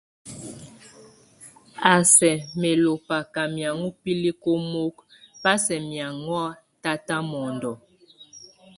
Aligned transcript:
A 1.91 1.93
si 2.13 2.29
á 2.39 2.43
mɛlobá 2.59 3.17
ka 3.33 3.41
miaŋo 3.55 3.87
bilík 4.01 4.41
omokok, 4.55 4.97
bá 5.41 5.51
sɛk 5.65 5.81
miaŋóak 5.91 6.55
táta 6.83 7.15
mondo. 7.31 7.71